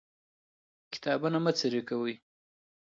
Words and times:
کتابونه 0.93 1.37
مه 1.43 1.51
څيرې 1.59 1.81
کوئ. 1.89 2.13